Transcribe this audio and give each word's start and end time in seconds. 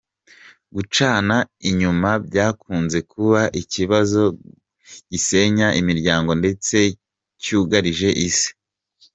Gucana 0.75 1.35
inyuma 1.69 2.09
byakunze 2.27 2.97
kuba 3.11 3.41
ikibazo 3.61 4.21
gisenya 5.11 5.67
imiryango 5.79 6.31
ndetse 6.41 6.77
cyugarije 7.43 8.09
Isi. 8.27 8.49